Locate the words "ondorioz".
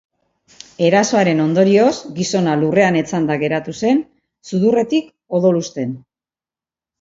1.43-1.91